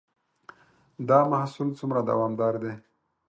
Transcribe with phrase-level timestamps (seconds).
[1.09, 2.73] دا محصول څومره دوامدار دی؟